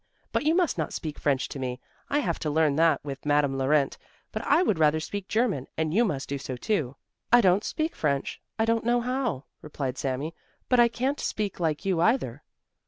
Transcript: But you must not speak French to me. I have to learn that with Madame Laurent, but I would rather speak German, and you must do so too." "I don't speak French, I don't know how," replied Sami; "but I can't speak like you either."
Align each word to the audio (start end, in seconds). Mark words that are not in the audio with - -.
But 0.31 0.45
you 0.45 0.55
must 0.55 0.79
not 0.79 0.93
speak 0.95 1.19
French 1.19 1.47
to 1.49 1.59
me. 1.59 1.79
I 2.09 2.17
have 2.21 2.39
to 2.39 2.49
learn 2.49 2.75
that 2.77 3.05
with 3.05 3.23
Madame 3.23 3.55
Laurent, 3.55 3.99
but 4.31 4.41
I 4.47 4.63
would 4.63 4.79
rather 4.79 4.99
speak 4.99 5.27
German, 5.27 5.67
and 5.77 5.93
you 5.93 6.03
must 6.05 6.27
do 6.27 6.39
so 6.39 6.55
too." 6.55 6.95
"I 7.31 7.39
don't 7.39 7.63
speak 7.63 7.95
French, 7.95 8.41
I 8.57 8.65
don't 8.65 8.83
know 8.83 9.01
how," 9.01 9.43
replied 9.61 9.99
Sami; 9.99 10.33
"but 10.69 10.79
I 10.79 10.87
can't 10.87 11.19
speak 11.19 11.59
like 11.59 11.85
you 11.85 12.01
either." 12.01 12.41